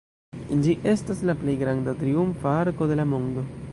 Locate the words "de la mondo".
2.93-3.45